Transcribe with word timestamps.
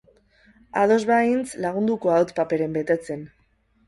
Ados 0.83 1.03
bahintz, 1.09 1.51
lagunduko 1.65 2.13
haut 2.13 2.33
paperen 2.39 2.73
betetzen. 2.79 3.23